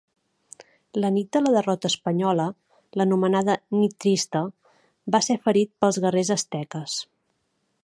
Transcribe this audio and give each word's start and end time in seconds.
La 1.03 1.09
nit 1.17 1.27
de 1.37 1.41
la 1.47 1.51
derrota 1.55 1.91
espanyola, 1.93 2.47
l'anomenada 3.01 3.57
Nit 3.81 3.95
Trista, 4.05 4.43
va 5.17 5.23
ser 5.29 5.39
ferit 5.47 5.73
pels 5.85 6.03
guerrers 6.07 6.35
asteques. 6.41 6.99